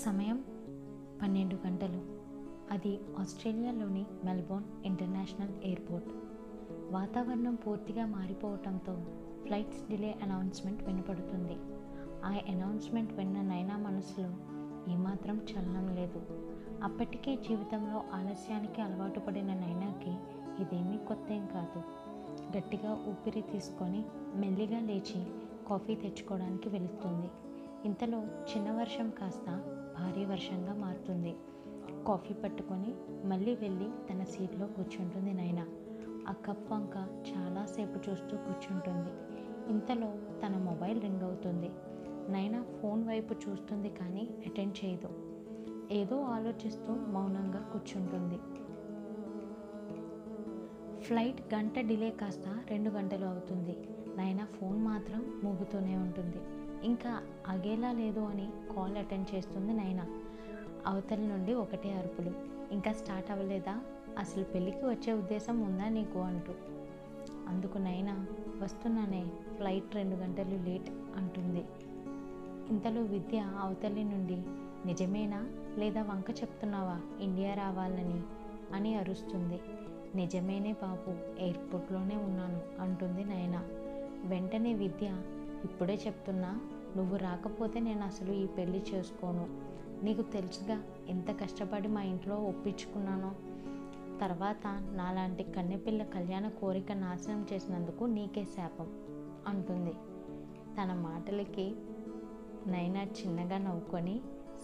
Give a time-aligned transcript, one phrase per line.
[0.00, 0.44] సమయం
[1.22, 2.02] పన్నెండు గంటలు.
[2.70, 6.08] అది ఆస్ట్రేలియాలోని మెల్బోర్న్ ఇంటర్నేషనల్ ఎయిర్పోర్ట్.
[6.90, 9.02] వాతావరణం పూర్తిగా మారిపోవటంతో
[9.46, 11.56] ఫ్లైట్స్ డిలే అనౌన్స్మెంట్ వినపడుతుంది.
[12.24, 14.28] ఆ అనౌన్స్మెంట్ విన్న నైనా మనసులో
[14.92, 16.22] ఏమాత్రం చలనం లేదు.
[16.82, 20.10] అప్పటికే జీవితంలో ఆలస్యానికి అలవాటు పడిన నైనాకి
[20.62, 21.82] ఇదేమీ కొత్త ఏం కాదు.
[22.56, 24.04] గట్టిగా ఊపిరి తీసుకొని
[24.34, 25.26] మెల్లిగా లేచి
[25.68, 27.30] కాఫీ తెచ్చుకోవడానికి వెళుతుంది.
[27.84, 31.36] ఇంతలో చిన్న వర్షం కాస్త భారీ వర్షంగా మారుతుంది.
[32.06, 32.94] కాఫీ పట్టుకొని
[33.26, 35.66] మళ్ళీ వెళ్ళి తన సీట్లో కూర్చుంటుంది నైనా.
[36.28, 36.96] ఆ కప్ వంక
[37.30, 39.10] చాలాసేపు చూస్తూ కూర్చుంటుంది.
[39.72, 41.70] ఇంతలో తన మొబైల్ రింగ్ అవుతుంది.
[42.32, 45.10] నైనా ఫోన్ వైపు చూస్తుంది కానీ అటెండ్ చేయదు.
[45.92, 48.38] ఏదో ఆలోచిస్తూ మౌనంగా కూర్చుంటుంది.
[51.02, 53.76] ఫ్లైట్ గంట డిలే కాస్త రెండు గంటలు అవుతుంది.
[54.16, 56.59] నైనా ఫోన్ మాత్రం మోగుతూనే ఉంటుంది.
[56.84, 60.06] ఇంకా ఆగేలా లేదు అని కాల్ అటెండ్ చేస్తుంది నైనా.
[60.86, 62.32] అవతల నుండి ఒకటే అరుపులు.
[62.72, 63.80] ఇంకా స్టార్ట్ అవ్వలేదా?
[64.18, 66.52] అసలు పెళ్ళికి వచ్చే ఉద్దేశం ఉందా నీకు అంటూ.
[67.48, 68.26] అందుకు నైనా
[68.62, 71.64] వస్తున్నానే ఫ్లైట్ రెండు గంటలు లేట్ అంటుంది.
[72.70, 74.44] ఇంతలో విద్య అవతలి నుండి
[74.86, 75.48] నిజమేనా?
[75.78, 77.00] లేదా వంక చెప్తున్నావా?
[77.20, 78.22] ఇండియా రావాలని?
[78.74, 79.60] అని అరుస్తుంది.
[80.14, 83.68] నిజమేనే బాబు ఎయిర్పోర్ట్లోనే ఉన్నాను అంటుంది నయన
[84.24, 85.22] వెంటనే విద్య
[85.64, 86.60] ఇప్పుడే చెప్తున్నా
[86.96, 89.70] నువ్వు రాకపోతే నేను అసలు ఈ పెళ్ళి చేసుకోను.
[90.04, 93.34] నీకు తెలుసుగా ఎంత కష్టపడి మా ఇంట్లో ఒప్పించుకున్నానో.
[94.20, 98.86] తర్వాత నాలాంటి కన్నెపిల్ల కళ్యాణ కోరిక నాశనం చేసినందుకు నీకే శాపం
[99.46, 99.92] అంటుంది.
[100.82, 101.74] తన మాటలకి
[102.66, 104.20] నైనా చిన్నగా నవ్వుకొని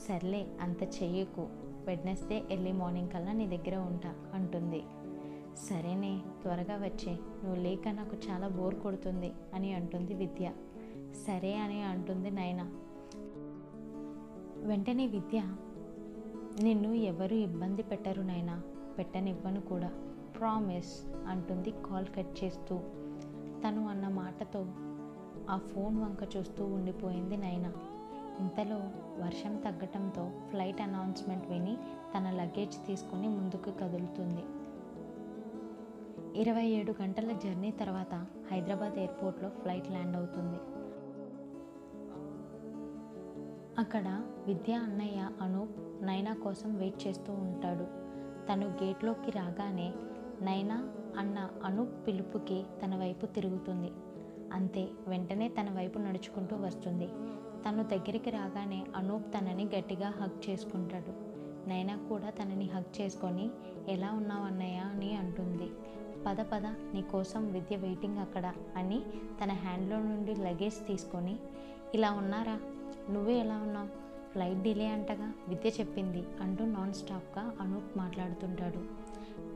[0.09, 1.49] సర్లే అంత చెయ్యకు.
[1.87, 4.83] వెడ్నెస్డే ఎర్లీ మార్నింగ్ కల్లా నీ దగ్గర ఉంటా అంటుంది.
[5.57, 7.13] సరేనే త్వరగా వచ్చే.
[7.13, 10.53] నువ్వు లేక నాకు చాలా బోర్ కొడుతుంది అని అంటుంది విద్య.
[11.17, 12.65] సరే అని అంటుంది నైనా
[14.67, 15.43] వెంటనే విద్య
[16.63, 18.63] నిన్ను ఎవరు ఇబ్బంది పెట్టరు నైనా
[18.99, 19.89] పెట్టనివ్వను కూడా.
[20.39, 20.93] ప్రామిస్
[21.27, 22.79] అంటుంది కాల్ కట్ చేస్తూ.
[23.65, 24.67] తను అన్న మాటతో
[25.51, 27.73] ఆ ఫోన్ వంక చూస్తూ ఉండిపోయింది నైనా
[28.41, 28.77] ఇంతలో
[29.25, 31.77] వర్షం తగ్గటంతో ఫ్లైట్ అనౌన్స్మెంట్ విని
[32.15, 34.45] తన లగేజ్ తీసుకొని ముందుకు కదులుతుంది.
[36.41, 38.15] ఇరవై ఏడు గంటల జర్నీ తర్వాత
[38.51, 40.76] హైదరాబాద్ ఎయిర్పోర్ట్లో ఫ్లైట్ ల్యాండ్ అవుతుంది.
[43.79, 47.85] అక్కడ విద్య అన్నయ్య అనూప్ నైనా కోసం వెయిట్ చేస్తూ ఉంటాడు.
[48.47, 49.95] తను గేట్లోకి రాగానే
[50.43, 50.89] నైనా
[51.19, 53.93] అన్న అనూప్ పిలుపుకి తన వైపు తిరుగుతుంది.
[54.53, 57.07] అంతే వెంటనే తన వైపు నడుచుకుంటూ వస్తుంది.
[57.69, 61.13] తను దగ్గరికి రాగానే అనూప్ తనని గట్టిగా హగ్ చేసుకుంటాడు.
[61.69, 63.51] నైనా కూడా తనని హగ్ చేసుకొని
[63.89, 64.77] ఎలా ఉన్నావు అన్నయ్య?
[64.77, 65.71] అని అంటుంది.
[66.27, 69.03] పద పద నీ కోసం విద్య వెయిటింగ్ అక్కడ అని
[69.45, 71.37] తన హ్యాండ్లో నుండి లగేజ్ తీసుకొని
[71.95, 72.61] ఇలా ఉన్నారా?
[73.11, 73.89] నువ్వే ఎలా ఉన్నావు?
[74.33, 79.07] ఫ్లైట్ డిలే అంటగా విద్య చెప్పింది అంటూ నాన్ స్టాప్గా అనూప్ మాట్లాడుతుంటాడు.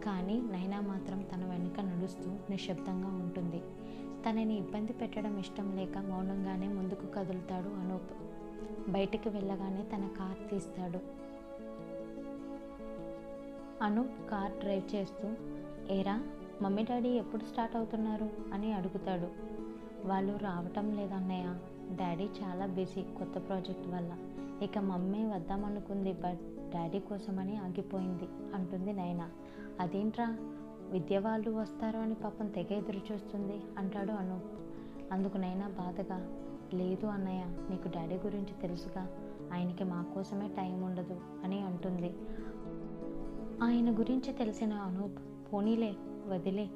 [0.03, 3.63] కానీ నైనా మాత్రం తన వెనుక నడుస్తూ నిశ్శబ్దంగా ఉంటుంది.
[4.27, 8.11] తనని ఇబ్బంది పెట్టడం ఇష్టం లేక మౌనంగానే ముందుకు కదులుతాడు అనూప్.
[8.91, 11.01] బయటికి వెళ్ళగానే తన కార్ తీస్తాడు.
[13.85, 15.35] అనూప్ కార్ డ్రైవ్ చేస్తూ
[15.91, 16.23] ఏరా
[16.63, 18.31] మమ్మీ డాడీ ఎప్పుడు స్టార్ట్ అవుతున్నారు?
[18.53, 19.29] అని అడుగుతాడు.
[20.07, 21.55] వాళ్ళు రావటం లేదన్నయ్య
[21.97, 24.17] డాడీ చాలా బిజీ కొత్త ప్రాజెక్ట్ వల్ల.
[24.63, 26.41] ఇక మమ్మీ వద్దామనుకుంది బట్
[26.71, 28.25] డాడీ కోసమని ఆగిపోయింది
[28.55, 29.31] అంటుంది నైనా.
[29.81, 30.37] అదేంట్రా?
[30.91, 34.41] విద్య వాళ్ళు వస్తారు అని పాపం తెగ ఎదురు చూస్తుంది అంటాడు అను.
[35.13, 36.31] అందుకు నైనా బాధగా
[36.75, 39.09] లేదు అన్నయ్య నీకు డాడీ గురించి తెలుసుగా.
[39.53, 42.15] ఆయనకి మా కోసమే టైం ఉండదు అని అంటుంది.
[43.63, 45.19] ఆయన గురించి తెలిసిన అనూప్
[45.53, 45.95] పోనీలే
[46.29, 46.69] వదిలే.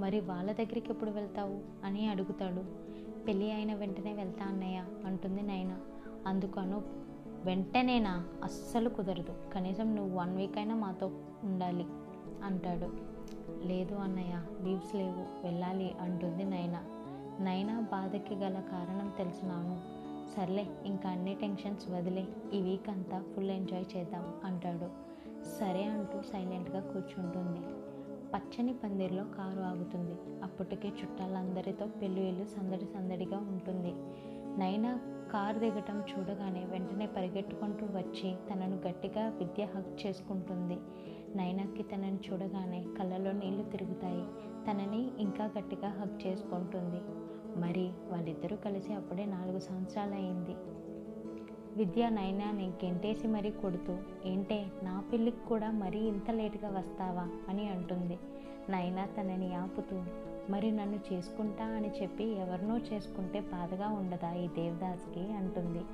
[0.00, 1.86] మరి వాళ్ళ దగ్గరికి ఎప్పుడు వెళ్తావు?
[1.86, 2.89] అని అడుగుతాడు.
[3.26, 5.80] పెళ్ళి అయిన వెంటనే వెళ్తా అన్నయ్య అంటుంది నైనా
[6.26, 6.86] అందుకు అనూప్
[7.44, 8.28] వెంటనేనా?
[8.44, 9.34] అస్సలు కుదరదు.
[9.54, 11.06] కనీసం నువ్వు వన్ వీక్ అయినా మాతో
[11.44, 11.86] ఉండాలి
[12.44, 12.88] అంటాడు.
[13.66, 15.46] లేదు అన్నయ్య లీవ్స్ లేవు.
[15.46, 16.84] వెళ్ళాలి అంటుంది నైనా
[17.40, 20.00] నైనా బాధకి గల కారణం తెలిసినాను
[20.36, 22.28] సర్లే ఇంకా అన్ని టెన్షన్స్ వదిలే.
[22.54, 24.88] ఈ వీక్ అంతా ఫుల్ ఎంజాయ్ చేద్దాం అంటాడు.
[25.60, 27.79] సరే అంటూ సైలెంట్గా కూర్చుంటుంది.
[28.34, 30.42] పచ్చని పందిరిలో కారు ఆగుతుంది.
[30.42, 33.92] అప్పటికే చుట్టాలందరితో పెళ్ళి ఇల్లు సందడి సందడిగా ఉంటుంది.
[34.58, 35.00] నైనా
[35.32, 40.78] కారు దిగటం చూడగానే వెంటనే పరిగెట్టుకుంటూ వచ్చి తనను గట్టిగా విద్య హక్ చేసుకుంటుంది.
[41.36, 44.24] నైనాకి తనని చూడగానే కళ్ళలో నీళ్ళు తిరుగుతాయి.
[44.70, 47.00] తనని ఇంకా గట్టిగా హక్ చేసుకుంటుంది.
[47.60, 50.54] మరి వాళ్ళిద్దరూ కలిసి అప్పుడే నాలుగు సంవత్సరాలు అయింది
[51.80, 57.28] విద్య నైనాని గెంటేసి మరీ కొడుతూ ఏంటే నా పెళ్ళికి కూడా మరీ ఇంత లేటుగా వస్తావా?
[57.48, 58.18] అని అంటుంది.
[58.68, 60.04] నైనా తనని ఆపుతూ
[60.50, 65.32] మరి నన్ను చేసుకుంటా అని చెప్పి ఎవరినో చేసుకుంటే బాధగా ఉండదా ఈ దేవదాస్కి?
[65.32, 65.84] అంటుంది.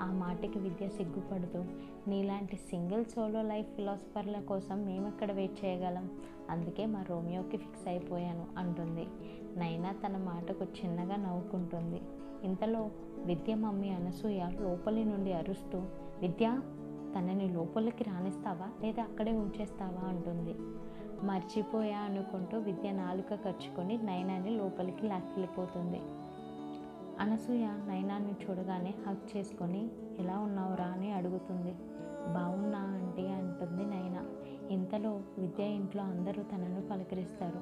[0.00, 1.64] ఆ మాటకి విద్య సిగ్గుపడుతూ
[2.08, 6.10] నీలాంటి సింగిల్ సోలో లైఫ్ ఫిలాసఫర్ల కోసం మేము ఎక్కడ వెయిట్ చేయగలం?
[6.50, 9.06] అందుకే మా రోమియోకి ఫిక్స్ అయిపోయాను అంటుంది.
[9.58, 12.02] నైనా తన మాటకు చిన్నగా నవ్వుకుంటుంది.
[12.44, 12.90] ఇంతలో
[13.24, 15.78] విద్య మమ్మీ అనసూయ లోపలి నుండి అరుస్తూ
[16.20, 16.60] విద్య
[17.18, 20.08] తనని లోపలికి రాణిస్తావా లేదా అక్కడే ఉంచేస్తావా?
[20.08, 20.54] అంటుంది.
[21.26, 26.00] మర్చిపోయా అనుకుంటూ విద్య నాలుక ఖర్చుకొని నయనాన్ని లోపలికి లాక్కెళ్ళిపోతుంది.
[27.20, 30.84] అనసూయ నయనాన్ని చూడగానే హక్ చేసుకొని ఎలా ఉన్నావురా?
[30.84, 31.74] అని అడుగుతుంది.
[32.32, 34.26] బాగున్నా ఆంటీ అంటుంది నైనా
[34.70, 37.60] ఇంతలో విద్య ఇంట్లో అందరూ తనను పలకరిస్తారు.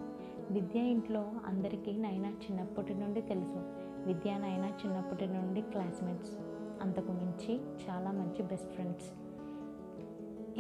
[0.53, 3.70] విద్య ఇంట్లో అందరికీ నైనా చిన్నప్పటి నుండి తెలుసు.
[4.07, 6.31] విద్య నైనా చిన్నప్పటి నుండి క్లాస్మేట్స్
[6.83, 9.13] అంతకు మించి చాలా మంచి బెస్ట్ ఫ్రెండ్స్.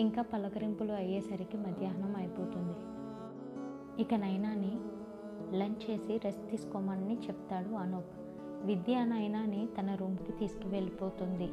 [0.00, 2.76] ఇంకా పలకరింపులు అయ్యేసరికి మధ్యాహ్నం అయిపోతుంది.
[4.02, 4.72] ఇక నైనాని
[5.58, 8.12] లంచ్ చేసి రెస్ట్ తీసుకోమని చెప్తాడు అనూప్.
[8.66, 11.48] విద్య నైనాని తన రూమ్కి తీసుకువెళ్ళిపోతుంది.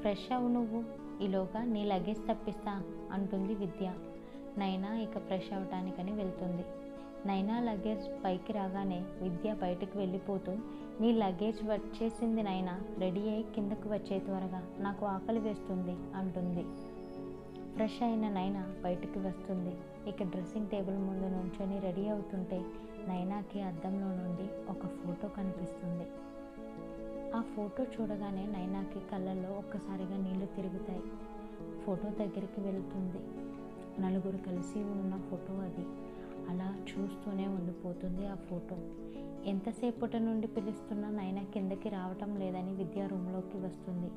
[0.00, 0.84] ఫ్రెష్ అవు నువ్వు.
[1.22, 2.82] ఈలోగా నీ లగేజ్ తప్పిస్తా
[3.12, 3.94] అంటుంది విద్య.
[4.58, 6.64] నైనా ఇక ఫ్రెష్ అవటానికని వెళ్తుంది.
[7.26, 10.52] నైనా లగేజ్ పైకి రాగానే విద్య బయటకు వెళ్ళిపోతూ
[11.00, 14.68] నీ లగేజ్ వచ్చేసింది నైనా రెడీ అయ్యి కిందకు వచ్చే త్వరగా.
[14.78, 16.62] నాకు ఆకలి వేస్తుంది అంటుంది.
[17.74, 19.76] ఫ్రెష్ అయిన నైనా బయటికి వస్తుంది.
[20.08, 22.64] ఇక డ్రెస్సింగ్ టేబుల్ ముందు నుంచొని రెడీ అవుతుంటే
[23.08, 26.06] నైనాకి అద్దంలో నుండి ఒక ఫోటో కనిపిస్తుంది.
[27.36, 31.02] ఆ ఫోటో చూడగానే నైనాకి కళ్ళల్లో ఒక్కసారిగా నీళ్ళు తిరుగుతాయి.
[31.86, 33.18] ఫోటో దగ్గరికి వెళ్తుంది.
[34.02, 36.09] నలుగురు కలిసి ఉన్న ఫోటో అది.
[36.50, 38.76] అలా చూస్తూనే ఉండిపోతుంది ఆ ఫోటో.
[39.44, 44.10] ఎంతసేపటి నుండి పిలుస్తున్న నైనా కిందకి రావటం లేదని విద్య రూమ్లోకి వస్తుంది.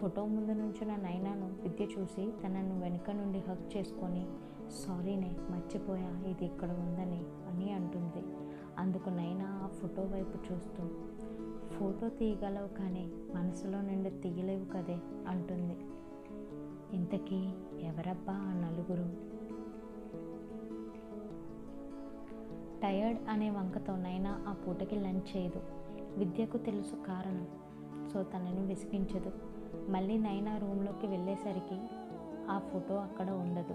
[0.00, 4.26] ఫోటో ముందు నుంచిన నైనాను విద్య చూసి తనను వెనుక నుండి హక్ చేసుకొని
[4.86, 8.24] సారీనే మర్చిపోయా ఇది ఇక్కడ ఉందని అని అంటుంది.
[8.78, 10.90] అందుకు నైనా ఆ ఫోటో వైపు చూస్తూ
[11.70, 14.98] ఫోటో తీయగలవు కానీ మనసులో నుండి తీయలేవు కదే
[15.28, 15.76] అంటుంది.
[16.96, 19.31] ఇంతకీ ఎవరబ్బా ఆ నలుగురు?
[22.82, 25.62] టయర్డ్ అనే వంకతో నైనా ఆ పూటకి లంచ్ చేయదు.
[26.18, 27.46] విద్యకు తెలుసు కారణం.
[28.12, 29.32] సో తనను విసిగించదు.
[29.90, 31.80] మళ్ళీ నైనా రూమ్లోకి వెళ్ళేసరికి
[32.50, 33.74] ఆ ఫోటో అక్కడ ఉండదు.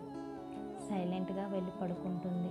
[0.89, 2.49] సైలెంట్గా వెళ్ళి పడుకుంటుంది.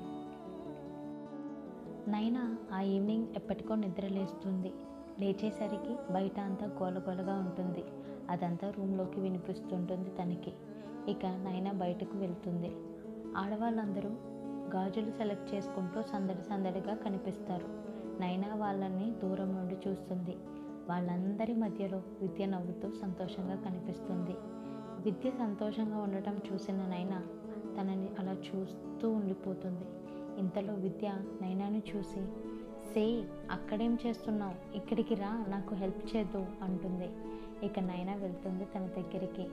[2.10, 4.72] నైనా ఆ ఈవినింగ్ ఎప్పటికో నిద్రలేస్తుంది
[5.20, 7.84] లేచేసరికి బయట అంతా గోలగోలగా ఉంటుంది.
[8.30, 10.52] అదంతా రూమ్లోకి వినిపిస్తుంటుంది తనకి.
[11.08, 12.70] ఇక నైనా బయటకు వెళ్తుంది.
[13.36, 14.10] ఆడవాళ్ళందరూ
[14.74, 17.66] గాజులు సెలెక్ట్ చేసుకుంటూ సందడి సందడిగా కనిపిస్తారు.
[18.20, 20.36] నైనా వాళ్ళని దూరం నుండి చూస్తుంది.
[20.88, 24.34] వాళ్ళందరి మధ్యలో విద్య నవ్వుతూ సంతోషంగా కనిపిస్తుంది.
[25.02, 27.22] విద్య సంతోషంగా ఉండటం చూసిన నైనా
[27.78, 29.84] తనని అలా చూస్తూ ఉండిపోతుంది.
[30.40, 31.08] ఇంతలో విద్య
[31.42, 32.26] నైనాని చూసి
[32.94, 34.76] సే అక్కడేం చేస్తున్నావు?
[34.76, 37.10] ఇక్కడికి రా నాకు హెల్ప్ చేద్దు అంటుంది.
[37.66, 39.48] ఇక నైనా వెళ్తుంది తన దగ్గరికి.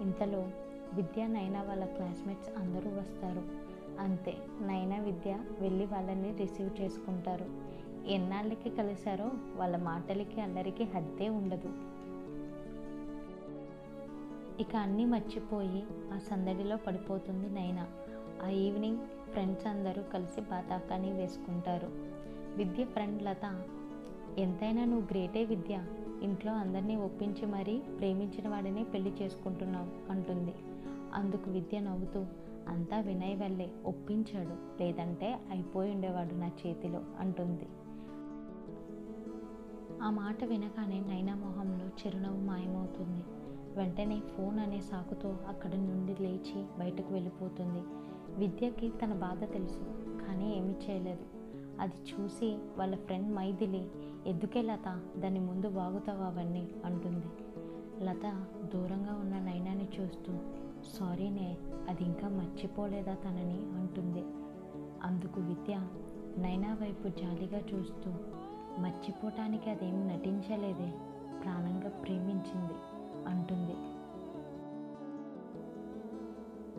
[0.00, 0.50] ఇంతలో
[0.94, 3.67] విద్య నైనా వాళ్ళ క్లాస్మేట్స్ అందరూ వస్తారు.
[3.98, 4.36] అంతే.
[4.60, 7.46] నైనా విద్య వెళ్ళి వాళ్ళని రిసీవ్ చేసుకుంటారు.
[8.06, 11.72] ఎన్నాళ్ళకి కలిశారో వాళ్ళ మాటలకి అల్లరికి హద్దే ఉండదు.
[14.62, 15.82] ఇక అన్నీ మర్చిపోయి
[16.14, 17.86] ఆ సందడిలో పడిపోతుంది నైనా.
[18.44, 18.98] ఆ ఈవినింగ్
[19.30, 21.88] ఫ్రెండ్స్ అందరూ కలిసి బాతాకాని వేసుకుంటారు.
[22.56, 23.64] విద్య ఫ్రెండ్ లత
[24.38, 25.84] ఎంతైనా నువ్వు గ్రేటే విద్య.
[26.22, 30.54] ఇంట్లో అందరినీ ఒప్పించి మరీ ప్రేమించిన వాడిని పెళ్ళి చేసుకుంటున్నావు అంటుంది.
[31.14, 32.26] అందుకు విద్య నవ్వుతూ
[32.68, 34.82] అంతా వినయ్ వల్లే ఒప్పించాడు.
[34.82, 37.68] లేదంటే అయిపోయి ఉండేవాడు నా చేతిలో అంటుంది.
[40.02, 43.24] ఆ మాట వినగానే నైనా మొహంలో చిరునవ్వు మాయమవుతుంది.
[43.78, 47.82] వెంటనే ఫోన్ అనే సాకుతో అక్కడి నుండి లేచి బయటకు వెళ్ళిపోతుంది.
[48.38, 49.80] విద్యకి తన బాధ తెలుసు
[50.26, 51.24] కానీ ఏమీ చేయలేదు.
[51.80, 53.90] అది చూసి వాళ్ళ ఫ్రెండ్ మైథిలి
[54.26, 56.68] ఎందుకే లత దాని ముందు బాగుతావా అవన్నీ?
[56.84, 57.26] అంటుంది.
[58.04, 60.32] లత దూరంగా ఉన్న నైనాని చూస్తూ
[60.84, 61.56] సారీనే
[61.88, 63.80] అది ఇంకా మర్చిపోలేదా తనని?
[63.80, 64.24] అంటుంది.
[65.02, 65.88] అందుకు విద్య
[66.38, 68.10] నైనా వైపు జాలిగా చూస్తూ
[68.78, 70.92] మర్చిపోవటానికి అదేం నటించలేదే
[71.42, 72.72] ప్రాణంగా ప్రేమించింది
[73.28, 73.74] అంటుంది.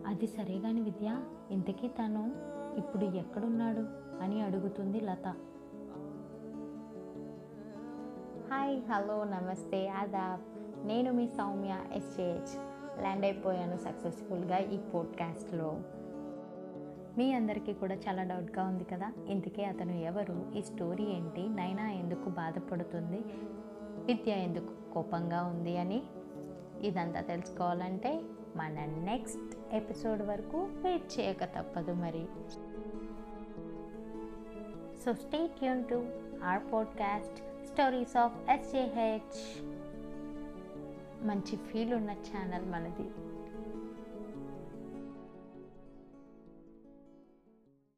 [0.08, 2.32] అది సరేగాని విద్య ఇంతకీ తను
[2.78, 3.80] ఇప్పుడు ఎక్కడున్నాడు?
[4.24, 5.28] అని అడుగుతుంది లత.
[8.52, 10.42] హాయ్ హలో నమస్తే ఆదాబ్.
[10.88, 15.82] నేను మీ సౌమ్య ఎస్చేహెచ్ ల్యాండ్ అయిపోయాను సక్సెస్ఫుల్గా ఈ పోడ్కాస్ట్లో.
[17.18, 19.12] మీ అందరికీ కూడా చాలా డౌట్గా ఉంది కదా?
[19.28, 20.52] ఇంతకీ అతను ఎవరు?
[20.56, 21.50] ఈ స్టోరీ ఏంటి?
[21.50, 23.22] నైనా ఎందుకు బాధపడుతుంది?
[24.06, 26.04] విద్య ఎందుకు కోపంగా ఉంది అని
[26.82, 28.22] ఇదంతా తెలుసుకోవాలంటే
[28.56, 32.26] మన నెక్స్ట్ ఎపిసోడ్ వరకు వెయిట్ చేయక తప్పదు మరి.
[35.06, 36.06] So stay tuned to
[36.44, 39.64] our podcast stories of SJH
[41.24, 43.29] మంచి ఫీల్ ఉన్న ఛానల్ మనది.